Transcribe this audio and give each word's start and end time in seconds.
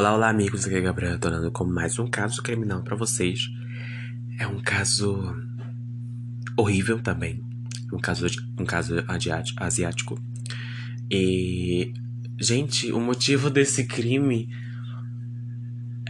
Olá, 0.00 0.14
olá 0.14 0.30
amigos, 0.30 0.64
aqui 0.64 0.76
é 0.76 0.80
Gabriel 0.80 1.18
Donando 1.18 1.50
com 1.52 1.62
mais 1.62 1.98
um 1.98 2.08
caso 2.08 2.42
criminal 2.42 2.82
para 2.82 2.96
vocês. 2.96 3.50
É 4.38 4.46
um 4.46 4.58
caso 4.58 5.22
horrível 6.56 7.02
também, 7.02 7.44
um 7.92 7.98
caso 7.98 8.26
um 8.58 8.64
caso 8.64 8.94
asiático. 9.58 10.18
E 11.10 11.92
gente, 12.40 12.90
o 12.90 12.98
motivo 12.98 13.50
desse 13.50 13.84
crime 13.84 14.48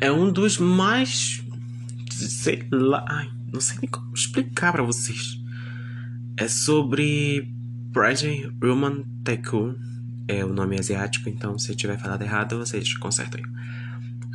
é 0.01 0.13
um 0.13 0.31
dos 0.31 0.57
mais 0.57 1.43
sei 2.13 2.69
lá, 2.71 3.05
ai, 3.09 3.29
não 3.53 3.61
sei 3.61 3.79
nem 3.83 3.91
como 3.91 4.15
explicar 4.15 4.71
para 4.71 4.85
vocês. 4.85 5.37
É 6.37 6.47
sobre 6.47 7.53
Prajin 7.93 8.57
Roman 8.63 9.03
Taeku 9.25 9.75
é 10.29 10.45
o 10.45 10.53
nome 10.53 10.79
asiático, 10.79 11.29
então 11.29 11.59
se 11.59 11.73
eu 11.73 11.77
tiver 11.77 11.99
falado 11.99 12.23
errado, 12.23 12.57
vocês 12.57 12.97
consertem. 12.97 13.43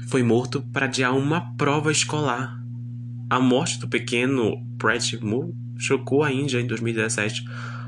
Foi 0.07 0.21
morto 0.21 0.61
para 0.73 0.85
adiar 0.85 1.15
uma 1.15 1.53
prova 1.55 1.91
escolar. 1.91 2.61
A 3.29 3.39
morte 3.39 3.79
do 3.79 3.87
pequeno 3.87 4.63
Pratt 4.77 5.13
Moore 5.21 5.53
chocou 5.77 6.23
a 6.23 6.31
Índia 6.31 6.59
em 6.59 6.67
2017. 6.67 7.45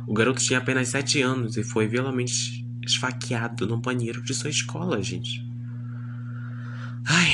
O 0.07 0.13
garoto 0.13 0.41
tinha 0.41 0.59
apenas 0.59 0.87
7 0.89 1.21
anos 1.21 1.57
e 1.57 1.63
foi 1.63 1.87
violamente 1.87 2.65
esfaqueado 2.83 3.67
no 3.67 3.77
banheiro 3.77 4.21
de 4.23 4.33
sua 4.33 4.49
escola, 4.49 5.01
gente. 5.01 5.45
Ai. 7.05 7.29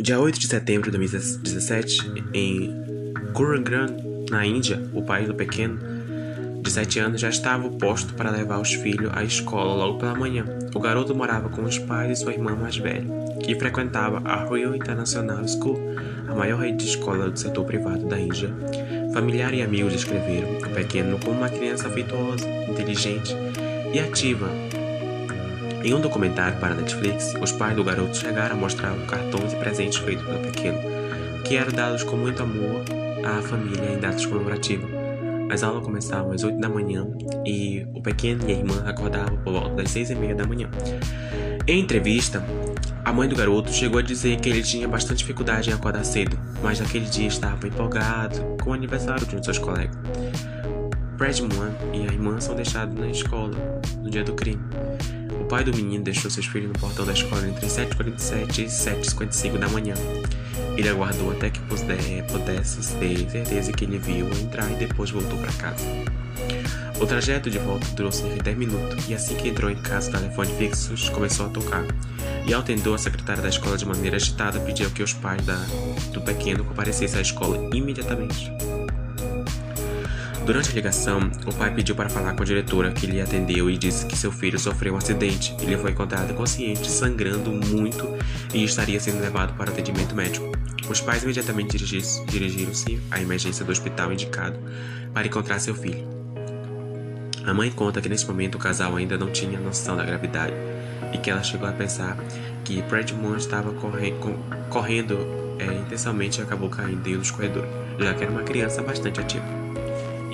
Dia 0.00 0.18
8 0.18 0.40
de 0.40 0.46
setembro 0.46 0.90
de 0.90 0.96
2017, 0.98 1.98
em 2.32 2.70
Gurugram, 3.32 3.86
na 4.30 4.46
Índia, 4.46 4.90
o 4.92 5.02
pai 5.02 5.26
do 5.26 5.34
pequeno 5.34 5.93
de 6.74 6.80
7 6.80 6.98
anos, 6.98 7.20
já 7.20 7.28
estava 7.28 7.68
posto 7.70 8.14
para 8.14 8.32
levar 8.32 8.60
os 8.60 8.74
filhos 8.74 9.12
à 9.14 9.22
escola 9.22 9.74
logo 9.74 9.98
pela 9.98 10.14
manhã. 10.14 10.44
O 10.74 10.80
garoto 10.80 11.14
morava 11.14 11.48
com 11.48 11.62
os 11.62 11.78
pais 11.78 12.18
e 12.18 12.20
sua 12.20 12.32
irmã 12.32 12.56
mais 12.56 12.76
velha, 12.76 13.06
que 13.40 13.54
frequentava 13.54 14.20
a 14.24 14.44
Royal 14.44 14.74
International 14.74 15.46
School, 15.46 15.78
a 16.28 16.34
maior 16.34 16.58
rede 16.58 16.78
de 16.78 16.90
escola 16.90 17.30
do 17.30 17.38
setor 17.38 17.64
privado 17.64 18.04
da 18.06 18.18
Índia. 18.18 18.52
Familiar 19.12 19.54
e 19.54 19.62
amigos 19.62 19.92
descreveram 19.92 20.48
o 20.58 20.70
pequeno 20.70 21.16
como 21.24 21.38
uma 21.38 21.48
criança 21.48 21.86
afetuosa, 21.86 22.48
inteligente 22.68 23.36
e 23.92 24.00
ativa. 24.00 24.48
Em 25.84 25.94
um 25.94 26.00
documentário 26.00 26.58
para 26.58 26.74
Netflix, 26.74 27.34
os 27.40 27.52
pais 27.52 27.76
do 27.76 27.84
garoto 27.84 28.16
chegaram 28.16 28.56
a 28.56 28.58
mostrar 28.58 28.96
cartões 29.06 29.52
e 29.52 29.56
presentes 29.56 29.98
feitos 29.98 30.26
pelo 30.26 30.40
pequeno, 30.40 30.78
que 31.44 31.56
eram 31.56 31.70
dados 31.70 32.02
com 32.02 32.16
muito 32.16 32.42
amor 32.42 32.82
à 33.22 33.40
família 33.42 33.92
em 33.92 34.00
datas 34.00 34.26
comemorativas. 34.26 34.93
As 35.54 35.62
aulas 35.62 35.84
começavam 35.84 36.32
às 36.32 36.42
8 36.42 36.58
da 36.58 36.68
manhã 36.68 37.06
e 37.46 37.86
o 37.94 38.02
pequeno 38.02 38.42
e 38.48 38.52
a 38.52 38.56
irmã 38.56 38.82
acordavam 38.84 39.36
por 39.36 39.52
volta 39.52 39.76
das 39.76 39.90
6 39.92 40.10
e 40.10 40.14
meia 40.16 40.34
da 40.34 40.44
manhã. 40.44 40.68
Em 41.64 41.78
entrevista, 41.78 42.44
a 43.04 43.12
mãe 43.12 43.28
do 43.28 43.36
garoto 43.36 43.70
chegou 43.70 44.00
a 44.00 44.02
dizer 44.02 44.40
que 44.40 44.48
ele 44.48 44.64
tinha 44.64 44.88
bastante 44.88 45.18
dificuldade 45.18 45.70
em 45.70 45.72
acordar 45.72 46.04
cedo, 46.04 46.36
mas 46.60 46.80
naquele 46.80 47.04
dia 47.04 47.28
estava 47.28 47.68
empolgado 47.68 48.40
com 48.64 48.70
o 48.70 48.72
aniversário 48.72 49.24
de 49.24 49.36
um 49.36 49.38
de 49.38 49.44
seus 49.44 49.58
colegas. 49.58 49.96
Brad 51.16 51.38
Moon 51.38 51.72
e 51.92 52.00
a 52.00 52.12
irmã 52.12 52.40
são 52.40 52.56
deixados 52.56 52.92
na 52.98 53.06
escola 53.06 53.54
no 54.02 54.10
dia 54.10 54.24
do 54.24 54.34
crime. 54.34 54.64
O 55.40 55.44
pai 55.44 55.62
do 55.62 55.72
menino 55.72 56.02
deixou 56.02 56.32
seus 56.32 56.46
filhos 56.46 56.72
no 56.72 56.80
portão 56.80 57.06
da 57.06 57.12
escola 57.12 57.46
entre 57.46 57.68
7h47 57.68 58.58
e 58.58 58.64
7h55 58.64 59.56
da 59.56 59.68
manhã. 59.68 59.94
Ele 60.76 60.88
aguardou 60.88 61.30
até 61.30 61.50
que 61.50 61.60
pudesse 61.60 62.96
ter 62.96 63.30
certeza 63.30 63.72
que 63.72 63.84
ele 63.84 63.98
viu 63.98 64.28
entrar 64.40 64.70
e 64.70 64.74
depois 64.74 65.10
voltou 65.10 65.38
para 65.38 65.52
casa. 65.52 65.84
O 67.00 67.06
trajeto 67.06 67.50
de 67.50 67.58
volta 67.58 67.86
durou 67.94 68.12
cerca 68.12 68.36
de 68.36 68.42
10 68.42 68.56
minutos 68.56 69.08
e 69.08 69.14
assim 69.14 69.34
que 69.34 69.48
entrou 69.48 69.70
em 69.70 69.76
casa, 69.76 70.10
o 70.10 70.12
telefone 70.12 70.54
fixo 70.56 70.94
começou 71.12 71.46
a 71.46 71.48
tocar. 71.48 71.84
E 72.46 72.54
ao 72.54 72.60
atender 72.60 72.92
a 72.92 72.98
secretária 72.98 73.42
da 73.42 73.48
escola 73.48 73.76
de 73.76 73.86
maneira 73.86 74.16
agitada, 74.16 74.60
pediu 74.60 74.90
que 74.90 75.02
os 75.02 75.12
pais 75.12 75.44
da, 75.44 75.56
do 76.12 76.20
pequeno 76.20 76.64
comparecessem 76.64 77.18
à 77.18 77.22
escola 77.22 77.68
imediatamente. 77.74 78.52
Durante 80.44 80.70
a 80.70 80.74
ligação, 80.74 81.30
o 81.46 81.54
pai 81.54 81.74
pediu 81.74 81.96
para 81.96 82.10
falar 82.10 82.34
com 82.34 82.42
a 82.42 82.46
diretora, 82.46 82.92
que 82.92 83.06
lhe 83.06 83.18
atendeu 83.18 83.70
e 83.70 83.78
disse 83.78 84.04
que 84.04 84.14
seu 84.14 84.30
filho 84.30 84.58
sofreu 84.58 84.92
um 84.92 84.98
acidente. 84.98 85.56
Ele 85.58 85.74
foi 85.78 85.92
encontrado 85.92 86.34
consciente, 86.34 86.90
sangrando 86.90 87.50
muito 87.50 88.06
e 88.52 88.62
estaria 88.62 89.00
sendo 89.00 89.22
levado 89.22 89.56
para 89.56 89.70
atendimento 89.70 90.14
médico. 90.14 90.52
Os 90.86 91.00
pais 91.00 91.22
imediatamente 91.22 91.78
dirigiram-se 91.78 93.00
à 93.10 93.22
emergência 93.22 93.64
do 93.64 93.72
hospital 93.72 94.12
indicado 94.12 94.58
para 95.14 95.26
encontrar 95.26 95.58
seu 95.60 95.74
filho. 95.74 96.06
A 97.46 97.54
mãe 97.54 97.70
conta 97.70 98.02
que 98.02 98.08
nesse 98.10 98.26
momento 98.26 98.56
o 98.56 98.58
casal 98.58 98.96
ainda 98.96 99.16
não 99.16 99.30
tinha 99.30 99.58
noção 99.58 99.96
da 99.96 100.04
gravidade 100.04 100.52
e 101.10 101.16
que 101.16 101.30
ela 101.30 101.42
chegou 101.42 101.66
a 101.66 101.72
pensar 101.72 102.18
que 102.64 102.84
Moore 103.14 103.38
estava 103.38 103.72
correndo, 103.72 104.38
correndo 104.68 105.18
é, 105.58 105.72
intensamente 105.72 106.40
e 106.40 106.42
acabou 106.42 106.68
caindo 106.68 107.06
em 107.06 107.16
um 107.16 107.20
dos 107.20 107.30
corredores, 107.30 107.70
já 107.98 108.12
que 108.12 108.24
era 108.24 108.30
uma 108.30 108.42
criança 108.42 108.82
bastante 108.82 109.20
ativa. 109.20 109.63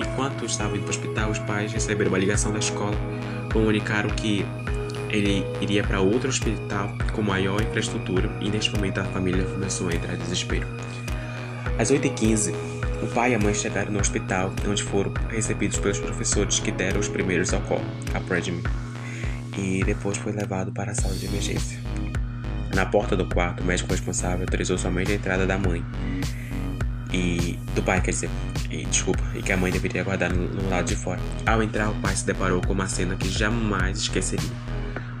Enquanto 0.01 0.45
estava 0.45 0.75
indo 0.75 0.83
para 0.83 0.87
o 0.87 0.89
hospital, 0.89 1.31
os 1.31 1.39
pais 1.39 1.71
receberam 1.71 2.09
uma 2.09 2.17
ligação 2.17 2.51
da 2.51 2.59
escola, 2.59 2.95
comunicaram 3.51 4.09
que 4.09 4.45
ele 5.09 5.45
iria 5.59 5.83
para 5.83 5.99
outro 5.99 6.29
hospital 6.29 6.95
com 7.13 7.21
maior 7.21 7.61
infraestrutura 7.61 8.29
e 8.39 8.49
neste 8.49 8.73
momento 8.73 8.99
a 8.99 9.03
família 9.03 9.43
começou 9.43 9.89
a 9.89 9.93
entrar 9.93 10.13
em 10.13 10.17
desespero. 10.17 10.67
Às 11.77 11.91
8h15, 11.91 12.53
o 13.03 13.07
pai 13.07 13.31
e 13.31 13.35
a 13.35 13.39
mãe 13.39 13.53
chegaram 13.53 13.91
no 13.91 13.99
hospital, 13.99 14.53
onde 14.67 14.83
foram 14.83 15.13
recebidos 15.29 15.77
pelos 15.79 15.99
professores 15.99 16.59
que 16.59 16.71
deram 16.71 16.99
os 16.99 17.07
primeiros 17.07 17.49
socorros 17.49 17.85
a 18.13 18.19
Predmin, 18.19 18.63
e 19.57 19.83
depois 19.83 20.17
foi 20.17 20.31
levado 20.31 20.71
para 20.71 20.91
a 20.91 20.95
sala 20.95 21.15
de 21.15 21.25
emergência. 21.25 21.79
Na 22.73 22.85
porta 22.85 23.17
do 23.17 23.25
quarto, 23.25 23.61
o 23.61 23.65
médico 23.65 23.91
responsável 23.91 24.41
autorizou 24.41 24.77
somente 24.77 25.11
a 25.11 25.15
entrada 25.15 25.45
da 25.45 25.57
mãe 25.57 25.83
e 27.11 27.59
do 27.75 27.83
pai, 27.83 28.01
quer 28.01 28.11
dizer, 28.11 28.29
e, 28.69 28.85
desculpa, 28.85 29.23
e 29.35 29.41
que 29.41 29.51
a 29.51 29.57
mãe 29.57 29.71
deveria 29.71 30.01
aguardar 30.01 30.33
no, 30.33 30.47
no, 30.47 30.69
lado 30.69 30.85
de 30.85 30.95
fora. 30.95 31.19
Ao 31.45 31.61
entrar, 31.61 31.89
o 31.89 31.95
pai 31.95 32.15
se 32.15 32.25
deparou 32.25 32.61
com 32.61 32.73
uma 32.73 32.87
cena 32.87 33.15
que 33.15 33.29
jamais 33.29 33.99
esqueceria. 33.99 34.49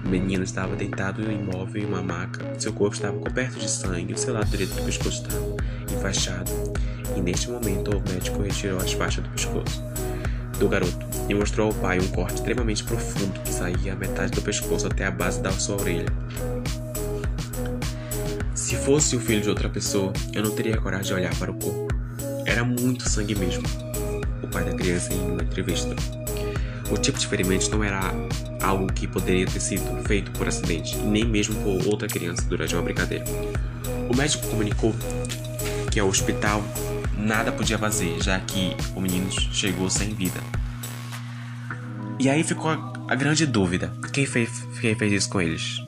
O 0.03 0.09
menino 0.09 0.43
estava 0.43 0.75
deitado 0.75 1.21
imóvel 1.31 1.83
em 1.83 1.85
uma 1.85 2.01
maca, 2.01 2.43
seu 2.57 2.73
corpo 2.73 2.95
estava 2.95 3.17
coberto 3.19 3.59
de 3.59 3.69
sangue 3.69 4.13
o 4.13 4.17
seu 4.17 4.33
lado 4.33 4.49
direito 4.49 4.73
do 4.73 4.83
pescoço 4.83 5.21
estava 5.21 5.55
enfaixado. 5.93 6.51
E 7.15 7.21
neste 7.21 7.49
momento, 7.49 7.91
o 7.95 8.09
médico 8.09 8.41
retirou 8.41 8.79
as 8.79 8.93
faixas 8.93 9.23
do 9.23 9.29
pescoço 9.29 9.83
do 10.61 10.69
garoto 10.69 11.05
e 11.27 11.33
mostrou 11.33 11.67
ao 11.67 11.73
pai 11.73 11.99
um 11.99 12.07
corte 12.09 12.35
extremamente 12.35 12.83
profundo 12.83 13.39
que 13.39 13.51
saía 13.51 13.93
a 13.93 13.95
metade 13.95 14.31
do 14.31 14.41
pescoço 14.41 14.85
até 14.85 15.07
a 15.07 15.11
base 15.11 15.41
da 15.41 15.51
sua 15.51 15.81
orelha. 15.81 16.05
Se 18.53 18.75
fosse 18.75 19.15
o 19.15 19.19
filho 19.19 19.41
de 19.41 19.49
outra 19.49 19.69
pessoa, 19.69 20.11
eu 20.33 20.43
não 20.43 20.51
teria 20.51 20.77
coragem 20.77 21.07
de 21.07 21.13
olhar 21.13 21.35
para 21.35 21.51
o 21.51 21.53
corpo. 21.53 21.87
Era 22.45 22.63
muito 22.63 23.09
sangue 23.09 23.33
mesmo. 23.33 23.63
O 24.43 24.47
pai 24.47 24.65
da 24.65 24.73
criança 24.73 25.13
em 25.13 25.31
uma 25.31 25.41
entrevista. 25.41 25.95
O 26.91 26.97
tipo 26.97 27.17
de 27.17 27.27
ferimento 27.27 27.71
não 27.71 27.83
era 27.83 28.01
algo 28.61 28.91
que 28.91 29.07
poderia 29.07 29.45
ter 29.45 29.61
sido 29.61 30.03
feito 30.05 30.31
por 30.31 30.47
acidente, 30.47 30.97
nem 30.97 31.23
mesmo 31.23 31.55
por 31.63 31.87
outra 31.87 32.07
criança 32.07 32.43
durante 32.43 32.75
uma 32.75 32.83
brincadeira. 32.83 33.23
O 34.09 34.15
médico 34.15 34.45
comunicou 34.47 34.93
que 35.89 35.99
ao 35.99 36.09
hospital 36.09 36.61
nada 37.17 37.51
podia 37.51 37.77
fazer, 37.77 38.21
já 38.21 38.37
que 38.41 38.75
o 38.93 38.99
menino 38.99 39.31
chegou 39.31 39.89
sem 39.89 40.13
vida. 40.13 40.39
E 42.19 42.29
aí 42.29 42.43
ficou 42.43 42.69
a, 42.69 43.15
grande 43.15 43.45
dúvida: 43.45 43.93
quem 44.11 44.25
fez, 44.25 44.67
quem 44.81 44.93
fez 44.95 45.13
isso 45.13 45.29
com 45.29 45.41
eles? 45.41 45.81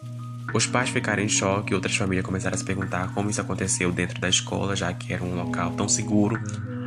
Os 0.53 0.67
pais 0.67 0.89
ficaram 0.89 1.23
em 1.23 1.27
choque 1.27 1.71
e 1.71 1.75
outras 1.75 1.95
famílias 1.95 2.25
começaram 2.25 2.53
a 2.53 2.57
se 2.57 2.63
perguntar 2.63 3.11
como 3.13 3.29
isso 3.29 3.41
aconteceu 3.41 3.91
dentro 3.91 4.21
da 4.21 4.29
escola, 4.29 4.75
já 4.75 4.93
que 4.93 5.11
era 5.11 5.23
um 5.23 5.35
local 5.35 5.71
tão 5.71 5.89
seguro. 5.89 6.39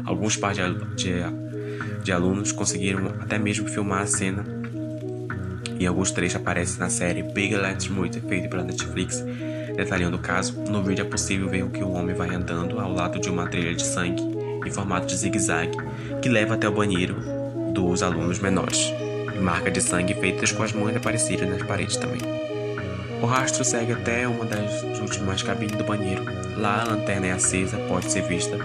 Alguns 0.04 0.36
pais 0.36 0.56
de, 0.56 0.62
de, 0.94 2.02
de 2.04 2.12
alunos 2.12 2.52
conseguiram 2.52 3.08
até 3.20 3.38
mesmo 3.38 3.68
filmar 3.68 4.02
a 4.02 4.06
cena 4.06 4.44
e 5.80 5.86
alguns 5.86 6.10
trechos 6.10 6.36
aparecem 6.36 6.78
na 6.78 6.88
série 6.88 7.22
Big 7.22 7.54
Let's 7.56 7.88
Muito, 7.88 8.20
feita 8.20 8.48
pela 8.48 8.62
Netflix. 8.62 9.22
Detalhando 9.76 10.16
o 10.16 10.20
caso, 10.20 10.58
no 10.70 10.82
vídeo 10.82 11.04
é 11.04 11.08
possível 11.08 11.48
ver 11.48 11.68
que 11.70 11.82
o 11.82 11.90
homem 11.90 12.14
vai 12.14 12.34
andando 12.34 12.78
ao 12.78 12.92
lado 12.92 13.18
de 13.18 13.28
uma 13.28 13.46
trilha 13.46 13.74
de 13.74 13.84
sangue 13.84 14.22
em 14.64 14.70
formato 14.70 15.06
de 15.06 15.16
zigue-zague 15.16 15.76
que 16.22 16.28
leva 16.28 16.54
até 16.54 16.68
o 16.68 16.72
banheiro 16.72 17.16
dos 17.72 18.02
alunos 18.02 18.38
menores. 18.38 18.92
E 19.34 19.38
marcas 19.38 19.72
de 19.72 19.80
sangue 19.82 20.14
feitas 20.14 20.52
com 20.52 20.62
as 20.62 20.72
mãos 20.72 20.96
apareceram 20.96 21.48
nas 21.50 21.62
paredes 21.62 21.96
também. 21.96 22.55
O 23.22 23.26
rastro 23.26 23.64
segue 23.64 23.92
até 23.92 24.28
uma 24.28 24.44
das 24.44 24.82
últimas 25.00 25.42
cabines 25.42 25.76
do 25.76 25.84
banheiro. 25.84 26.24
Lá 26.56 26.82
a 26.82 26.84
lanterna 26.84 27.26
é 27.28 27.32
acesa, 27.32 27.78
pode 27.88 28.10
ser 28.10 28.22
vista 28.22 28.58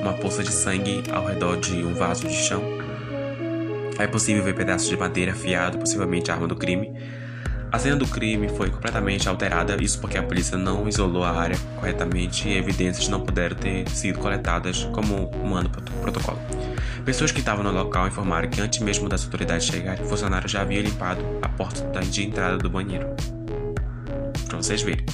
uma 0.00 0.12
poça 0.12 0.42
de 0.42 0.52
sangue 0.52 1.02
ao 1.12 1.24
redor 1.24 1.56
de 1.56 1.84
um 1.84 1.94
vaso 1.94 2.26
de 2.28 2.34
chão. 2.34 2.62
É 3.98 4.06
possível 4.06 4.42
ver 4.42 4.54
pedaços 4.54 4.88
de 4.88 4.96
madeira 4.96 5.32
afiado, 5.32 5.78
possivelmente 5.78 6.30
arma 6.30 6.46
do 6.46 6.54
crime. 6.54 6.94
A 7.72 7.78
cena 7.78 7.96
do 7.96 8.06
crime 8.06 8.48
foi 8.48 8.70
completamente 8.70 9.28
alterada, 9.28 9.76
isso 9.82 10.00
porque 10.00 10.18
a 10.18 10.22
polícia 10.22 10.56
não 10.56 10.88
isolou 10.88 11.24
a 11.24 11.30
área 11.30 11.56
corretamente 11.76 12.48
e 12.48 12.56
evidências 12.56 13.08
não 13.08 13.20
puderam 13.20 13.56
ter 13.56 13.88
sido 13.88 14.18
coletadas 14.18 14.84
como 14.92 15.30
manda 15.44 15.68
o 15.68 16.00
protocolo. 16.00 16.38
Pessoas 17.04 17.30
que 17.30 17.40
estavam 17.40 17.64
no 17.64 17.72
local 17.72 18.06
informaram 18.06 18.48
que 18.48 18.60
antes 18.60 18.80
mesmo 18.80 19.08
das 19.08 19.24
autoridades 19.24 19.66
chegarem, 19.66 20.04
o 20.04 20.08
funcionário 20.08 20.48
já 20.48 20.62
havia 20.62 20.82
limpado 20.82 21.20
a 21.42 21.48
porta 21.48 22.00
de 22.00 22.24
entrada 22.24 22.58
do 22.58 22.70
banheiro. 22.70 23.35
Para 24.56 24.62
vocês 24.62 24.82
verem. 24.82 25.04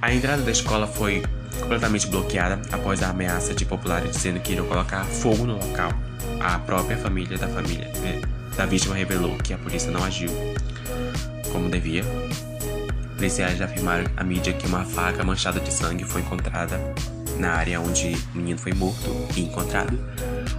A 0.00 0.14
entrada 0.14 0.42
da 0.42 0.50
escola 0.50 0.86
foi 0.86 1.22
completamente 1.60 2.06
bloqueada 2.06 2.60
após 2.70 3.02
a 3.02 3.10
ameaça 3.10 3.54
de 3.54 3.64
populares 3.64 4.12
dizendo 4.12 4.40
que 4.40 4.52
iriam 4.52 4.66
colocar 4.66 5.04
fogo 5.04 5.44
no 5.44 5.54
local. 5.54 5.92
A 6.40 6.58
própria 6.58 6.96
família 6.96 7.36
da 7.38 7.48
família 7.48 7.90
né, 8.00 8.20
da 8.56 8.66
vítima 8.66 8.94
revelou 8.94 9.36
que 9.38 9.52
a 9.52 9.58
polícia 9.58 9.90
não 9.90 10.04
agiu 10.04 10.30
como 11.50 11.68
devia. 11.68 12.04
Policiais 13.16 13.60
afirmaram 13.60 14.04
à 14.16 14.24
mídia 14.24 14.52
que 14.52 14.66
uma 14.66 14.84
faca 14.84 15.24
manchada 15.24 15.58
de 15.58 15.72
sangue 15.72 16.04
foi 16.04 16.20
encontrada 16.20 16.78
na 17.38 17.52
área 17.52 17.80
onde 17.80 18.16
o 18.34 18.36
menino 18.36 18.58
foi 18.58 18.72
morto 18.72 19.10
e 19.36 19.42
encontrado. 19.42 19.98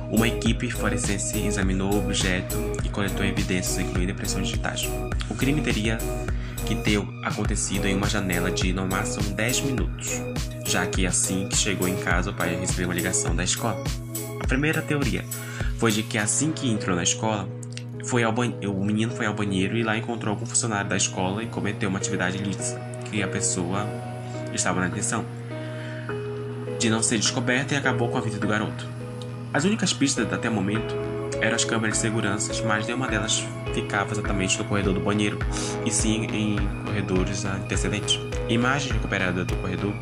Uma 0.10 0.28
equipe 0.28 0.70
forense 0.70 1.38
examinou 1.38 1.94
o 1.94 2.00
objeto 2.00 2.56
e 2.84 2.90
coletou 2.90 3.26
evidências, 3.26 3.78
incluindo 3.80 4.12
impressões 4.12 4.48
digitais. 4.48 4.90
O 5.30 5.36
crime 5.36 5.62
teria 5.62 5.98
que 6.66 6.76
ter 6.76 7.00
acontecido 7.24 7.86
em 7.86 7.96
uma 7.96 8.10
janela 8.10 8.50
de 8.50 8.74
no 8.74 8.88
máximo 8.88 9.36
10 9.36 9.62
minutos, 9.62 10.20
já 10.66 10.86
que 10.88 11.06
assim 11.06 11.48
que 11.48 11.56
chegou 11.56 11.88
em 11.88 11.96
casa 11.98 12.32
o 12.32 12.34
pai 12.34 12.56
recebeu 12.56 12.88
uma 12.88 12.96
ligação 12.96 13.36
da 13.36 13.44
escola. 13.44 13.84
A 14.42 14.48
primeira 14.48 14.82
teoria 14.82 15.24
foi 15.78 15.92
de 15.92 16.02
que 16.02 16.18
assim 16.18 16.52
que 16.52 16.68
entrou 16.68 16.96
na 16.96 17.04
escola, 17.04 17.48
foi 18.06 18.24
ao 18.24 18.34
o 18.34 18.84
menino 18.84 19.12
foi 19.12 19.28
ao 19.28 19.34
banheiro 19.36 19.78
e 19.78 19.84
lá 19.84 19.96
encontrou 19.96 20.34
algum 20.34 20.46
funcionário 20.46 20.90
da 20.90 20.98
escola 20.98 21.44
e 21.44 21.48
cometeu 21.48 21.88
uma 21.88 22.00
atividade 22.00 22.38
ilícita, 22.38 22.82
que 23.12 23.22
a 23.22 23.28
pessoa 23.28 23.88
estava 24.52 24.80
na 24.80 24.88
detenção 24.88 25.24
de 26.80 26.90
não 26.90 27.04
ser 27.04 27.20
descoberta 27.20 27.76
e 27.76 27.78
acabou 27.78 28.10
com 28.10 28.18
a 28.18 28.22
vida 28.22 28.40
do 28.40 28.48
garoto. 28.48 28.88
As 29.54 29.64
únicas 29.66 29.94
pistas 29.94 30.32
até 30.34 30.50
o 30.50 30.54
momento 30.54 30.96
eram 31.42 31.56
as 31.56 31.66
câmeras 31.66 31.98
de 31.98 32.02
segurança, 32.02 32.54
mas 32.64 32.86
nenhuma 32.86 33.08
delas 33.08 33.44
ficava 33.74 34.12
exatamente 34.12 34.58
no 34.58 34.66
corredor 34.66 34.94
do 34.94 35.00
banheiro, 35.00 35.38
e 35.86 35.92
sim 35.92 36.26
em 36.32 36.58
corredores 36.86 37.46
antecedentes. 37.46 38.20
Imagens 38.48 38.92
recuperadas 38.92 39.46
do 39.46 39.56
corredor, 39.58 39.94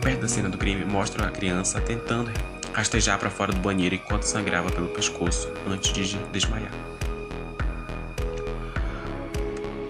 perto 0.00 0.20
da 0.20 0.28
cena 0.28 0.48
do 0.48 0.58
crime, 0.58 0.84
mostram 0.84 1.26
a 1.26 1.30
criança 1.30 1.80
tentando 1.80 2.30
rastejar 2.72 3.18
para 3.18 3.30
fora 3.30 3.52
do 3.52 3.60
banheiro 3.60 3.94
enquanto 3.94 4.22
sangrava 4.22 4.70
pelo 4.70 4.88
pescoço 4.88 5.52
antes 5.68 5.92
de 5.92 6.16
desmaiar. 6.32 6.72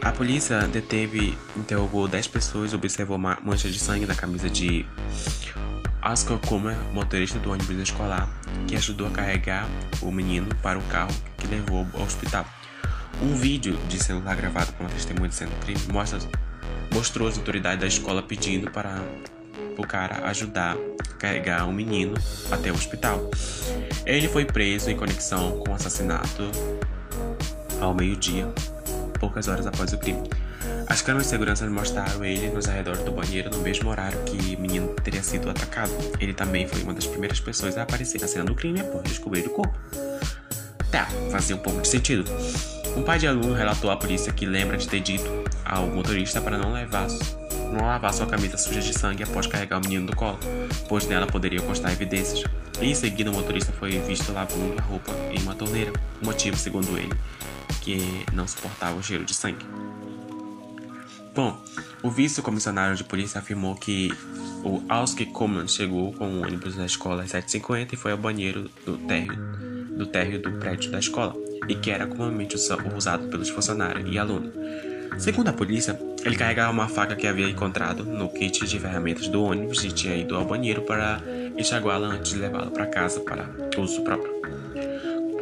A 0.02 0.10
polícia 0.10 0.58
deteve, 0.66 1.38
interrogou 1.56 2.08
10 2.08 2.26
pessoas, 2.26 2.74
observou 2.74 3.16
manchas 3.16 3.72
de 3.72 3.78
sangue 3.78 4.04
na 4.04 4.16
camisa 4.16 4.50
de 4.50 4.84
Oscar 6.04 6.36
Kummer, 6.38 6.76
motorista 6.92 7.38
do 7.38 7.52
ônibus 7.52 7.76
escolar, 7.76 8.28
que 8.66 8.74
ajudou 8.74 9.06
a 9.06 9.10
carregar 9.10 9.68
o 10.00 10.10
menino 10.10 10.52
para 10.56 10.78
o 10.78 10.82
carro 10.82 11.14
que 11.38 11.46
levou 11.46 11.86
ao 11.94 12.02
hospital. 12.02 12.44
Um 13.22 13.36
vídeo 13.36 13.78
de 13.88 14.02
celular 14.02 14.34
gravado 14.34 14.72
por 14.72 14.84
uma 14.84 14.90
testemunha 14.90 15.28
de 15.28 15.34
cena 15.36 15.50
do 15.52 15.64
crime 15.64 15.80
mostra, 15.92 16.18
mostrou 16.92 17.28
as 17.28 17.38
autoridades 17.38 17.80
da 17.80 17.86
escola 17.86 18.20
pedindo 18.20 18.68
para 18.70 19.00
o 19.78 19.86
cara 19.86 20.26
ajudar 20.28 20.76
a 20.76 21.14
carregar 21.14 21.68
o 21.68 21.72
menino 21.72 22.14
até 22.50 22.72
o 22.72 22.74
hospital. 22.74 23.30
Ele 24.04 24.26
foi 24.26 24.44
preso 24.44 24.90
em 24.90 24.96
conexão 24.96 25.60
com 25.60 25.70
o 25.70 25.74
assassinato 25.74 26.50
ao 27.80 27.94
meio-dia, 27.94 28.52
poucas 29.22 29.46
horas 29.46 29.64
após 29.68 29.92
o 29.92 29.98
crime. 29.98 30.20
As 30.88 31.00
câmeras 31.00 31.26
de 31.26 31.30
segurança 31.30 31.64
mostraram 31.70 32.24
ele 32.24 32.50
nos 32.50 32.68
arredores 32.68 33.04
do 33.04 33.12
banheiro 33.12 33.48
no 33.50 33.58
mesmo 33.58 33.88
horário 33.88 34.18
que 34.24 34.56
o 34.56 34.60
menino 34.60 34.88
teria 34.96 35.22
sido 35.22 35.48
atacado. 35.48 35.92
Ele 36.18 36.34
também 36.34 36.66
foi 36.66 36.82
uma 36.82 36.92
das 36.92 37.06
primeiras 37.06 37.38
pessoas 37.38 37.78
a 37.78 37.82
aparecer 37.82 38.20
na 38.20 38.26
cena 38.26 38.44
do 38.44 38.54
crime 38.56 38.80
após 38.80 39.04
descobrir 39.04 39.46
o 39.46 39.50
corpo. 39.50 39.78
Tá, 40.90 41.06
fazia 41.30 41.54
um 41.54 41.60
pouco 41.60 41.80
de 41.80 41.88
sentido. 41.88 42.24
Um 42.96 43.04
pai 43.04 43.20
de 43.20 43.28
aluno 43.28 43.54
relatou 43.54 43.92
à 43.92 43.96
polícia 43.96 44.32
que 44.32 44.44
lembra 44.44 44.76
de 44.76 44.88
ter 44.88 45.00
dito 45.00 45.30
ao 45.64 45.86
motorista 45.86 46.40
para 46.40 46.58
não 46.58 46.72
levar 46.72 47.06
não 47.72 47.86
lavar 47.86 48.12
sua 48.12 48.26
camisa 48.26 48.58
suja 48.58 48.80
de 48.80 48.92
sangue 48.92 49.22
após 49.22 49.46
carregar 49.46 49.78
o 49.78 49.80
menino 49.80 50.08
do 50.08 50.16
colo, 50.16 50.38
pois 50.88 51.06
nela 51.06 51.26
poderiam 51.26 51.64
constar 51.64 51.90
evidências. 51.90 52.44
Em 52.80 52.94
seguida, 52.94 53.30
o 53.30 53.32
motorista 53.32 53.72
foi 53.72 53.98
visto 54.00 54.30
lavando 54.30 54.74
a 54.78 54.82
roupa 54.82 55.10
em 55.30 55.40
uma 55.40 55.54
torneira, 55.54 55.92
motivo, 56.20 56.56
segundo 56.56 56.98
ele, 56.98 57.12
que 57.80 58.24
não 58.32 58.46
suportava 58.46 58.98
o 58.98 59.02
cheiro 59.02 59.24
de 59.24 59.34
sangue. 59.34 59.64
Bom, 61.34 61.58
o 62.02 62.10
vice-comissário 62.10 62.94
de 62.94 63.04
polícia 63.04 63.38
afirmou 63.38 63.74
que 63.74 64.12
o 64.64 64.82
Auske 64.88 65.26
Coleman 65.26 65.66
chegou 65.66 66.12
com 66.12 66.28
o 66.28 66.42
ônibus 66.42 66.76
da 66.76 66.84
escola 66.84 67.22
às 67.22 67.32
7h50 67.32 67.92
e 67.92 67.96
foi 67.96 68.12
ao 68.12 68.18
banheiro 68.18 68.70
do 68.84 68.98
térreo, 68.98 69.36
do 69.96 70.06
térreo 70.06 70.42
do 70.42 70.52
prédio 70.52 70.90
da 70.90 70.98
escola, 70.98 71.34
e 71.68 71.74
que 71.74 71.90
era 71.90 72.06
comumente 72.06 72.54
usado 72.56 73.28
pelos 73.28 73.48
funcionários 73.48 74.12
e 74.12 74.18
alunos. 74.18 74.52
Segundo 75.18 75.48
a 75.48 75.52
polícia, 75.52 75.98
ele 76.24 76.36
carregava 76.36 76.72
uma 76.72 76.88
faca 76.88 77.14
que 77.14 77.26
havia 77.26 77.48
encontrado 77.48 78.04
no 78.04 78.28
kit 78.28 78.66
de 78.66 78.78
ferramentas 78.78 79.28
do 79.28 79.42
ônibus 79.42 79.84
e 79.84 79.92
tinha 79.92 80.16
ido 80.16 80.36
ao 80.36 80.44
banheiro 80.44 80.82
para 80.82 81.20
enxaguá-la 81.56 82.08
antes 82.08 82.32
de 82.32 82.38
levá-la 82.38 82.70
para 82.70 82.86
casa 82.86 83.20
para 83.20 83.48
uso 83.78 84.02
próprio. 84.02 84.32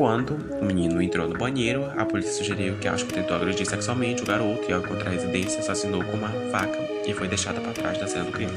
Quando 0.01 0.35
o 0.59 0.65
menino 0.65 1.03
entrou 1.03 1.29
no 1.29 1.37
banheiro, 1.37 1.85
a 1.95 2.07
polícia 2.07 2.33
sugeriu 2.33 2.75
que 2.79 2.89
Asco 2.89 3.13
tentou 3.13 3.37
agredir 3.37 3.67
sexualmente 3.67 4.23
o 4.23 4.27
garoto 4.27 4.65
e, 4.67 4.73
ao 4.73 4.81
encontrar 4.81 5.11
a 5.11 5.13
residência, 5.13 5.61
assassinou 5.61 6.03
com 6.03 6.17
uma 6.17 6.31
faca 6.51 6.79
e 7.07 7.13
foi 7.13 7.29
deixada 7.29 7.61
para 7.61 7.75
trás 7.75 7.99
da 7.99 8.07
cena 8.07 8.25
do 8.25 8.33
crime. 8.33 8.51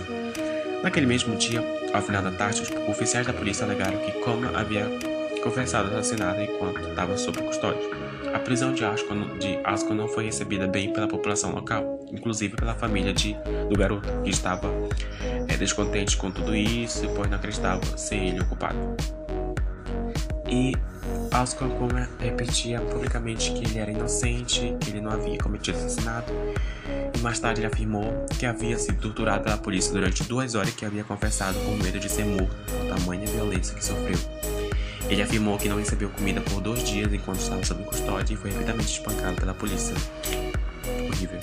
Naquele 0.81 1.05
mesmo 1.05 1.35
dia, 1.35 1.61
ao 1.93 2.01
final 2.01 2.23
da 2.23 2.31
tarde, 2.31 2.61
os 2.61 2.71
oficiais 2.87 3.27
da 3.27 3.33
polícia 3.33 3.65
alegaram 3.65 3.97
que 3.97 4.13
Coma 4.21 4.57
havia 4.57 4.87
confessado 5.43 5.89
o 5.89 5.97
assassinato 5.97 6.39
enquanto 6.39 6.79
estava 6.79 7.17
sob 7.17 7.37
custódia. 7.41 7.89
A 8.33 8.39
prisão 8.39 8.73
de 8.73 8.85
Asco, 8.85 9.13
de 9.37 9.59
Asco 9.65 9.93
não 9.93 10.07
foi 10.07 10.23
recebida 10.23 10.65
bem 10.65 10.93
pela 10.93 11.09
população 11.09 11.53
local, 11.53 12.05
inclusive 12.09 12.55
pela 12.55 12.73
família 12.73 13.11
de, 13.13 13.35
do 13.69 13.77
garoto, 13.77 14.07
que 14.23 14.29
estava 14.29 14.69
é, 15.49 15.57
descontente 15.57 16.15
com 16.15 16.31
tudo 16.31 16.55
isso, 16.55 17.05
pois 17.13 17.29
não 17.29 17.35
acreditava 17.35 17.97
ser 17.97 18.15
ele 18.15 18.39
o 18.39 18.45
culpado. 18.45 18.77
E 20.47 20.73
Oscar 21.33 21.67
Comer 21.67 22.07
repetia 22.19 22.79
publicamente 22.79 23.51
que 23.53 23.65
ele 23.65 23.79
era 23.79 23.91
inocente, 23.91 24.75
que 24.79 24.91
ele 24.91 25.01
não 25.01 25.11
havia 25.11 25.37
cometido 25.39 25.77
assassinato, 25.77 26.31
e 27.13 27.19
mais 27.19 27.39
tarde 27.39 27.61
ele 27.61 27.67
afirmou 27.67 28.25
que 28.37 28.45
havia 28.45 28.77
sido 28.77 29.01
torturado 29.01 29.43
pela 29.43 29.57
polícia 29.57 29.91
durante 29.91 30.23
duas 30.23 30.53
horas 30.53 30.69
e 30.69 30.73
que 30.73 30.85
havia 30.85 31.03
confessado 31.03 31.57
com 31.65 31.71
medo 31.83 31.99
de 31.99 32.07
ser 32.07 32.25
morto 32.25 32.55
por 32.67 32.95
tamanha 32.95 33.25
violência 33.25 33.75
que 33.75 33.83
sofreu. 33.83 34.17
Ele 35.09 35.21
afirmou 35.21 35.57
que 35.57 35.67
não 35.67 35.77
recebeu 35.77 36.09
comida 36.09 36.39
por 36.39 36.61
dois 36.61 36.83
dias 36.83 37.11
enquanto 37.11 37.39
estava 37.39 37.63
sob 37.65 37.83
custódia 37.83 38.35
e 38.35 38.37
foi 38.37 38.51
rapidamente 38.51 38.93
espancado 38.93 39.35
pela 39.35 39.53
polícia. 39.53 39.95
Horrível. 41.09 41.39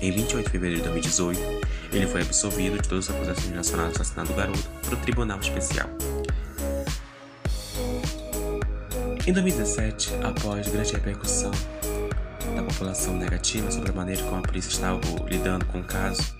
Em 0.00 0.10
28 0.10 0.44
de 0.44 0.50
fevereiro 0.50 0.82
de 0.82 0.88
2018, 0.88 1.40
ele 1.92 2.06
foi 2.06 2.22
absolvido 2.22 2.80
de 2.80 2.88
todas 2.88 3.08
as 3.08 3.16
acusações 3.16 3.50
relacionadas 3.50 3.96
ao 3.96 4.02
assassinato 4.02 4.32
do 4.32 4.36
garoto 4.36 4.68
para 4.84 4.94
o 4.94 4.96
Tribunal 4.98 5.38
Especial. 5.40 5.88
Em 9.24 9.32
2017, 9.32 10.14
após 10.24 10.66
grande 10.66 10.92
repercussão 10.94 11.52
da 12.56 12.62
população 12.64 13.16
negativa 13.16 13.70
sobre 13.70 13.90
a 13.90 13.94
maneira 13.94 14.20
como 14.24 14.38
a 14.38 14.42
polícia 14.42 14.70
estava 14.70 14.98
lidando 15.28 15.64
com 15.66 15.78
o 15.78 15.84
caso, 15.84 16.34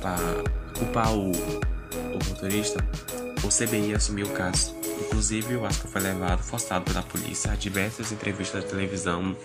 para 0.00 0.44
culpar 0.78 1.12
o, 1.12 1.32
o 1.32 2.28
motorista, 2.28 2.78
o 3.42 3.48
CBI 3.48 3.92
assumiu 3.92 4.26
o 4.26 4.30
caso. 4.30 4.72
Inclusive, 5.00 5.56
o 5.56 5.66
Asco 5.66 5.88
foi 5.88 6.00
levado 6.00 6.44
forçado 6.44 6.84
pela 6.84 7.02
polícia 7.02 7.50
a 7.50 7.56
diversas 7.56 8.12
entrevistas 8.12 8.62
da 8.62 8.70
televisão 8.70 9.36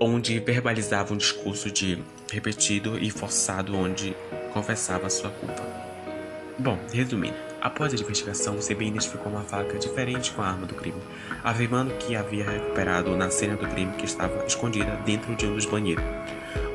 onde 0.00 0.40
verbalizava 0.40 1.14
um 1.14 1.16
discurso 1.16 1.70
de 1.70 2.02
repetido 2.32 2.98
e 2.98 3.08
forçado 3.08 3.76
onde 3.76 4.16
confessava 4.52 5.08
sua 5.08 5.30
culpa. 5.30 5.62
Bom, 6.58 6.76
resumindo, 6.92 7.51
após 7.62 7.94
a 7.94 7.96
investigação, 7.96 8.56
o 8.56 8.58
CBI 8.58 8.88
identificou 8.88 9.30
uma 9.30 9.42
faca 9.42 9.78
diferente 9.78 10.32
com 10.32 10.42
a 10.42 10.48
arma 10.48 10.66
do 10.66 10.74
crime, 10.74 11.00
afirmando 11.44 11.94
que 11.94 12.16
havia 12.16 12.44
recuperado 12.44 13.16
na 13.16 13.30
cena 13.30 13.56
do 13.56 13.66
crime 13.68 13.92
que 13.92 14.04
estava 14.04 14.44
escondida 14.44 14.96
dentro 15.06 15.34
de 15.36 15.46
um 15.46 15.54
dos 15.54 15.64
banheiros. 15.64 16.04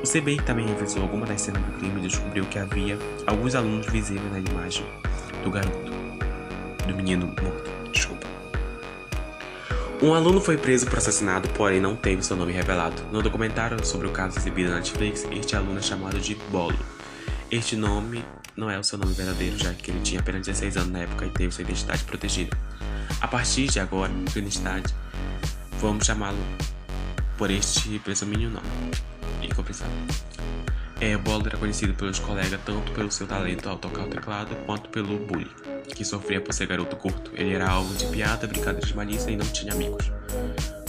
O 0.02 0.08
CBI 0.08 0.38
também 0.38 0.66
revisou 0.66 1.02
algumas 1.02 1.28
das 1.28 1.42
cenas 1.42 1.62
do 1.62 1.72
crime 1.74 2.00
e 2.00 2.08
descobriu 2.08 2.46
que 2.46 2.58
havia 2.58 2.98
alguns 3.26 3.54
alunos 3.54 3.86
visíveis 3.88 4.32
na 4.32 4.40
imagem 4.40 4.86
do 5.44 5.52
garoto, 5.52 5.92
do 6.88 6.96
menino 6.96 7.28
morto. 7.28 7.92
Desculpa. 7.92 8.26
Um 10.02 10.14
aluno 10.14 10.40
foi 10.40 10.58
preso 10.58 10.86
por 10.86 11.00
assassinato, 11.00 11.50
porém 11.50 11.82
não 11.82 11.96
teve 11.96 12.24
seu 12.24 12.38
nome 12.38 12.54
revelado. 12.54 13.02
No 13.12 13.22
documentário 13.22 13.84
sobre 13.86 14.08
o 14.08 14.12
caso 14.12 14.38
exibido 14.38 14.70
na 14.70 14.78
Netflix, 14.78 15.28
este 15.32 15.56
aluno 15.56 15.80
é 15.80 15.82
chamado 15.82 16.20
de 16.20 16.36
Bolo. 16.50 16.97
Este 17.50 17.78
nome 17.78 18.26
não 18.58 18.70
é 18.70 18.78
o 18.78 18.84
seu 18.84 18.98
nome 18.98 19.14
verdadeiro, 19.14 19.58
já 19.58 19.74
que 19.74 19.90
ele 19.90 20.02
tinha 20.02 20.20
apenas 20.20 20.46
16 20.46 20.76
anos 20.76 20.92
na 20.92 21.00
época 21.00 21.26
e 21.26 21.30
teve 21.30 21.54
sua 21.54 21.62
identidade 21.62 22.04
protegida. 22.04 22.58
A 23.22 23.28
partir 23.28 23.68
de 23.68 23.80
agora, 23.80 24.12
sua 24.30 24.42
identidade, 24.42 24.94
vamos 25.80 26.06
chamá-lo 26.06 26.38
por 27.38 27.50
este 27.50 28.00
presumínio 28.00 28.50
nome. 28.50 28.68
Incompreensível. 29.42 29.92
É, 31.00 31.16
Bolo 31.16 31.48
era 31.48 31.58
conhecido 31.58 31.94
pelos 31.94 32.20
colegas 32.20 32.60
tanto 32.66 32.92
pelo 32.92 33.10
seu 33.10 33.26
talento 33.26 33.70
ao 33.70 33.78
tocar 33.78 34.08
o 34.08 34.10
teclado 34.10 34.54
quanto 34.66 34.90
pelo 34.90 35.18
bullying, 35.18 35.48
que 35.96 36.04
sofria 36.04 36.42
por 36.42 36.54
ser 36.54 36.68
garoto 36.68 36.98
curto. 36.98 37.32
Ele 37.34 37.54
era 37.54 37.70
alvo 37.70 37.94
de 37.96 38.08
piada, 38.08 38.46
brincadeiras 38.46 38.90
de 38.90 38.96
malícia 38.96 39.32
e 39.32 39.38
não 39.38 39.46
tinha 39.46 39.72
amigos. 39.72 40.12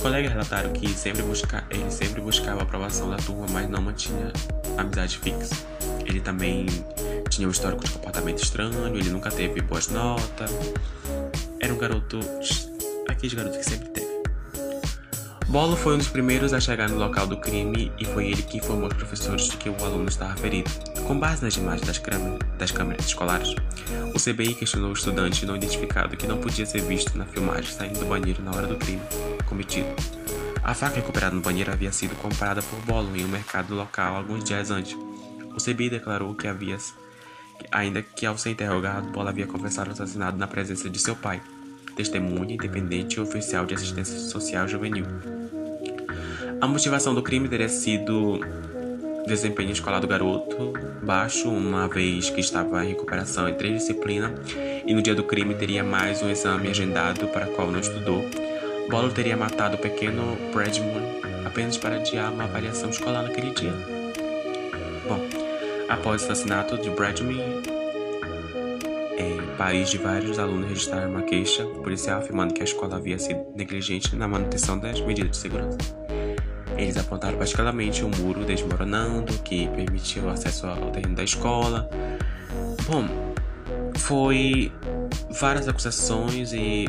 Colegas 0.01 0.33
relataram 0.33 0.73
que 0.73 0.89
sempre 0.89 1.23
busca... 1.23 1.65
ele 1.71 1.89
sempre 1.91 2.21
buscava 2.21 2.61
a 2.61 2.63
aprovação 2.65 3.11
da 3.11 3.17
turma, 3.17 3.47
mas 3.53 3.69
não 3.69 3.81
mantinha 3.81 4.33
amizade 4.77 5.19
fixa. 5.19 5.78
Ele 6.09 6.21
também 6.21 6.65
tinha 7.29 7.47
um 7.47 7.51
histórico 7.51 7.85
de 7.85 7.91
comportamento 7.93 8.43
estranho, 8.43 8.97
ele 8.97 9.11
nunca 9.11 9.31
teve 9.31 9.61
boas 9.61 9.89
notas. 9.89 10.51
Era 11.61 11.73
um 11.73 11.77
garoto. 11.77 12.19
aquele 13.07 13.37
garoto 13.37 13.59
que 13.59 13.65
sempre 13.65 13.89
teve. 13.89 14.09
Bolo 15.49 15.77
foi 15.77 15.95
um 15.95 15.99
dos 15.99 16.09
primeiros 16.09 16.53
a 16.53 16.61
chegar 16.61 16.89
no 16.89 16.99
local 16.99 17.27
do 17.27 17.39
crime 17.39 17.93
e 17.99 18.05
foi 18.05 18.27
ele 18.29 18.43
que 18.43 18.57
informou 18.57 18.89
os 18.89 18.95
professores 18.95 19.49
de 19.49 19.57
que 19.59 19.69
o 19.69 19.85
aluno 19.85 20.09
estava 20.09 20.35
ferido. 20.37 20.71
Com 21.07 21.19
base 21.19 21.43
nas 21.43 21.57
imagens 21.57 21.87
das, 21.87 22.01
das 22.59 22.71
câmeras 22.71 23.07
escolares, 23.07 23.55
o 24.15 24.19
CBI 24.19 24.55
questionou 24.55 24.91
o 24.91 24.95
estudante 24.95 25.45
não 25.47 25.57
identificado 25.57 26.17
que 26.17 26.27
não 26.27 26.39
podia 26.39 26.67
ser 26.67 26.83
visto 26.83 27.17
na 27.17 27.27
filmagem 27.27 27.71
saindo 27.71 27.99
do 27.99 28.07
banheiro 28.07 28.43
na 28.43 28.51
hora 28.51 28.67
do 28.67 28.77
crime 28.77 29.03
cometido. 29.47 29.89
A 30.63 30.75
faca 30.75 30.97
recuperada 30.97 31.35
no 31.35 31.41
banheiro 31.41 31.73
havia 31.73 31.93
sido 31.93 32.15
comprada 32.17 32.63
por 32.63 32.79
Bolo 32.81 33.15
em 33.17 33.25
um 33.25 33.29
mercado 33.29 33.75
local 33.75 34.17
alguns 34.17 34.45
dias 34.45 34.71
antes. 34.71 35.08
O 35.59 35.61
CBI 35.61 35.91
declarou 35.91 36.37
que 36.37 36.47
havia, 36.47 36.79
ainda 37.73 38.01
que 38.01 38.25
ao 38.25 38.39
ser 38.39 38.51
interrogado, 38.51 39.09
Bolo 39.09 39.29
havia 39.29 39.45
confessado 39.45 39.91
o 39.91 39.93
assassinato 39.93 40.39
na 40.39 40.47
presença 40.47 40.89
de 40.89 41.01
seu 41.01 41.17
pai, 41.17 41.43
testemunha 41.97 42.55
independente 42.55 43.17
e 43.17 43.21
oficial 43.21 43.67
de 43.67 43.75
assistência 43.75 44.21
social 44.21 44.69
juvenil. 44.69 45.05
A 46.61 46.67
motivação 46.69 47.13
do 47.13 47.25
crime 47.25 47.49
teria 47.49 47.69
sido 47.69 48.39
desempenho 49.27 49.73
escolar 49.73 49.99
do 49.99 50.07
garoto 50.07 50.75
baixo, 51.03 51.49
uma 51.49 51.89
vez 51.89 52.31
que 52.31 52.39
estava 52.39 52.85
em 52.85 52.91
recuperação 52.91 53.49
em 53.49 53.55
três 53.55 53.81
disciplinas, 53.81 54.31
e 54.87 54.95
no 54.95 55.03
dia 55.03 55.17
do 55.17 55.25
crime 55.25 55.57
teria 55.57 55.83
mais 55.83 56.23
um 56.23 56.31
exame 56.31 56.69
agendado 56.69 57.27
para 57.29 57.49
o 57.49 57.53
qual 57.53 57.69
não 57.69 57.81
estudou. 57.81 58.25
Bolo 58.89 59.11
teria 59.11 59.37
matado 59.37 59.75
o 59.75 59.79
pequeno 59.79 60.39
Bradman 60.55 61.19
apenas 61.45 61.77
para 61.77 61.97
adiar 61.97 62.33
uma 62.33 62.45
avaliação 62.45 62.91
escolar 62.91 63.25
naquele 63.25 63.53
dia. 63.53 63.98
Após 65.89 66.23
o 66.23 66.25
assassinato 66.27 66.77
de 66.77 66.91
Bradman, 66.91 67.63
em 69.17 69.57
Paris, 69.57 69.95
vários 69.95 70.39
alunos 70.39 70.69
registraram 70.69 71.11
uma 71.11 71.23
queixa 71.23 71.65
policial 71.65 72.21
afirmando 72.21 72.53
que 72.53 72.61
a 72.61 72.65
escola 72.65 72.97
havia 72.97 73.19
sido 73.19 73.41
negligente 73.57 74.15
na 74.15 74.29
manutenção 74.29 74.79
das 74.79 75.01
medidas 75.01 75.31
de 75.31 75.37
segurança. 75.39 75.79
Eles 76.77 76.97
apontaram 76.97 77.39
particularmente 77.39 78.05
o 78.05 78.09
muro 78.09 78.45
desmoronando, 78.45 79.33
que 79.43 79.67
permitiu 79.69 80.25
o 80.25 80.29
acesso 80.29 80.67
ao 80.67 80.91
terreno 80.91 81.17
da 81.17 81.25
escola. 81.25 81.89
Bom, 82.87 83.09
foi 83.97 84.71
várias 85.41 85.69
acusações 85.69 86.53
e 86.53 86.87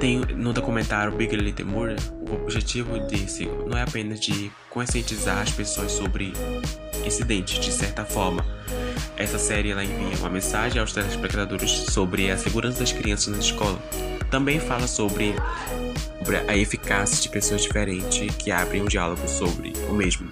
tem 0.00 0.20
no 0.20 0.52
documentário 0.52 1.12
Big 1.12 1.36
Little 1.36 1.66
Murder 1.66 1.98
o 2.28 2.34
objetivo 2.34 2.98
desse 3.00 3.46
não 3.66 3.76
é 3.76 3.82
apenas 3.82 4.20
de 4.20 4.50
conscientizar 4.70 5.38
as 5.38 5.50
pessoas 5.50 5.92
sobre 5.92 6.32
incidentes 7.08 7.58
de 7.58 7.72
certa 7.72 8.04
forma 8.04 8.44
essa 9.18 9.36
série 9.36 9.72
ela 9.72 9.82
envia 9.82 10.16
uma 10.18 10.30
mensagem 10.30 10.80
aos 10.80 10.92
telespectadores 10.92 11.70
sobre 11.90 12.30
a 12.30 12.38
segurança 12.38 12.78
das 12.78 12.92
crianças 12.92 13.34
na 13.34 13.40
escola. 13.40 13.76
Também 14.30 14.60
fala 14.60 14.86
sobre 14.86 15.34
a 16.46 16.56
eficácia 16.56 17.20
de 17.20 17.28
pessoas 17.28 17.62
diferentes 17.62 18.32
que 18.36 18.52
abrem 18.52 18.82
um 18.82 18.84
diálogo 18.84 19.26
sobre 19.26 19.72
o 19.88 19.92
mesmo. 19.92 20.28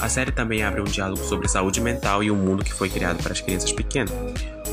A 0.00 0.08
série 0.08 0.32
também 0.32 0.64
abre 0.64 0.80
um 0.80 0.84
diálogo 0.84 1.22
sobre 1.22 1.46
saúde 1.46 1.80
mental 1.80 2.22
e 2.22 2.30
o 2.30 2.34
mundo 2.34 2.64
que 2.64 2.74
foi 2.74 2.88
criado 2.88 3.22
para 3.22 3.32
as 3.32 3.40
crianças 3.40 3.70
pequenas. 3.70 4.12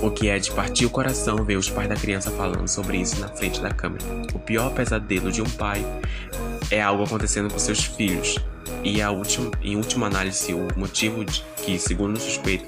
O 0.01 0.09
que 0.09 0.27
é 0.27 0.39
de 0.39 0.51
partir 0.51 0.85
o 0.85 0.89
coração 0.89 1.45
ver 1.45 1.55
os 1.55 1.69
pais 1.69 1.87
da 1.87 1.95
criança 1.95 2.31
falando 2.31 2.67
sobre 2.67 2.97
isso 2.97 3.19
na 3.19 3.27
frente 3.27 3.61
da 3.61 3.69
câmera. 3.69 4.03
O 4.33 4.39
pior 4.39 4.73
pesadelo 4.73 5.31
de 5.31 5.41
um 5.41 5.49
pai 5.51 5.85
é 6.73 6.81
algo 6.81 7.03
acontecendo 7.03 7.51
com 7.51 7.59
seus 7.59 7.83
filhos. 7.85 8.37
E 8.83 9.01
a 9.01 9.11
última, 9.11 9.51
em 9.61 9.75
última 9.75 10.07
análise, 10.07 10.53
o 10.53 10.67
motivo 10.75 11.23
de 11.23 11.43
que, 11.57 11.77
segundo 11.77 12.17
o 12.17 12.19
suspeito, 12.19 12.67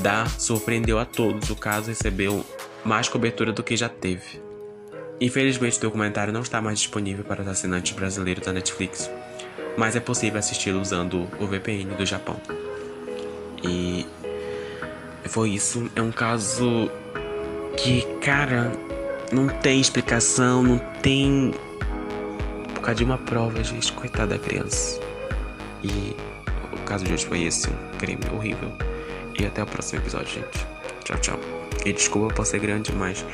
da 0.00 0.26
surpreendeu 0.26 0.98
a 0.98 1.04
todos. 1.04 1.48
O 1.50 1.56
caso 1.56 1.88
recebeu 1.88 2.44
mais 2.84 3.08
cobertura 3.08 3.52
do 3.52 3.62
que 3.62 3.76
já 3.76 3.88
teve. 3.88 4.42
Infelizmente, 5.20 5.78
o 5.78 5.80
documentário 5.80 6.32
não 6.32 6.42
está 6.42 6.60
mais 6.60 6.78
disponível 6.78 7.24
para 7.24 7.42
os 7.42 7.48
assinantes 7.48 7.92
brasileiros 7.92 8.44
da 8.44 8.52
Netflix, 8.52 9.10
mas 9.76 9.96
é 9.96 10.00
possível 10.00 10.38
assisti-lo 10.38 10.80
usando 10.80 11.28
o 11.40 11.46
VPN 11.46 11.94
do 11.94 12.06
Japão. 12.06 12.36
E 13.62 14.06
foi 15.24 15.50
isso. 15.50 15.90
É 15.96 16.02
um 16.02 16.12
caso 16.12 16.90
que, 17.76 18.02
cara, 18.20 18.70
não 19.32 19.48
tem 19.48 19.80
explicação, 19.80 20.62
não 20.62 20.78
tem. 21.02 21.52
Causa 22.88 22.96
de 22.96 23.04
uma 23.04 23.18
prova, 23.18 23.62
gente, 23.62 23.92
coitada 23.92 24.38
da 24.38 24.38
criança. 24.38 24.98
E 25.84 26.16
o 26.72 26.78
caso 26.86 27.04
de 27.04 27.12
hoje 27.12 27.26
foi 27.26 27.42
esse: 27.42 27.68
um 27.68 27.98
crime 27.98 28.22
horrível. 28.32 28.72
E 29.38 29.44
até 29.44 29.62
o 29.62 29.66
próximo 29.66 30.00
episódio, 30.00 30.36
gente. 30.36 30.66
Tchau, 31.04 31.18
tchau. 31.18 31.40
E 31.84 31.92
desculpa 31.92 32.34
por 32.34 32.46
ser 32.46 32.60
grande, 32.60 32.90
mas 32.92 33.26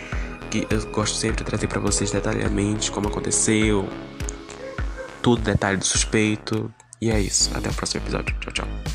que 0.51 0.67
eu 0.69 0.85
gosto 0.87 1.15
sempre 1.17 1.37
de 1.37 1.45
trazer 1.45 1.69
para 1.69 1.79
vocês 1.79 2.11
detalhadamente 2.11 2.91
como 2.91 3.07
aconteceu, 3.07 3.89
tudo 5.23 5.43
detalhe 5.43 5.77
do 5.77 5.85
suspeito. 5.85 6.69
E 7.01 7.13
é 7.13 7.21
isso. 7.21 7.57
Até 7.57 7.71
o 7.71 7.75
próximo 7.75 8.03
episódio. 8.03 8.35
Tchau, 8.41 8.53
tchau. 8.53 8.95